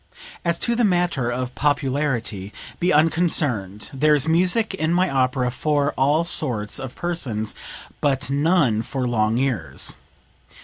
[0.43, 5.93] "As to the matter of popularity, be unconcerned; there is music in my opera for
[5.95, 7.53] all sorts of persons
[8.01, 9.93] but none for long ears."